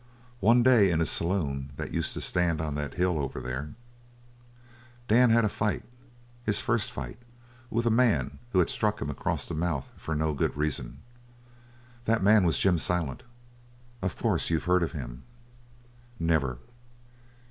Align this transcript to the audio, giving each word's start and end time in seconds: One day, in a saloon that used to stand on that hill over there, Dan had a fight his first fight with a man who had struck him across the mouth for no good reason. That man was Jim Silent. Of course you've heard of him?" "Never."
One 0.39 0.63
day, 0.63 0.89
in 0.89 0.99
a 0.99 1.05
saloon 1.05 1.73
that 1.77 1.91
used 1.93 2.15
to 2.15 2.21
stand 2.21 2.59
on 2.59 2.73
that 2.73 2.95
hill 2.95 3.19
over 3.19 3.39
there, 3.39 3.75
Dan 5.07 5.29
had 5.29 5.45
a 5.45 5.47
fight 5.47 5.83
his 6.43 6.59
first 6.59 6.91
fight 6.91 7.19
with 7.69 7.85
a 7.85 7.91
man 7.91 8.39
who 8.51 8.57
had 8.57 8.71
struck 8.71 8.99
him 8.99 9.11
across 9.11 9.47
the 9.47 9.53
mouth 9.53 9.91
for 9.97 10.15
no 10.15 10.33
good 10.33 10.57
reason. 10.57 11.03
That 12.05 12.23
man 12.23 12.45
was 12.45 12.57
Jim 12.57 12.79
Silent. 12.79 13.21
Of 14.01 14.17
course 14.17 14.49
you've 14.49 14.63
heard 14.63 14.81
of 14.81 14.93
him?" 14.93 15.21
"Never." 16.19 16.57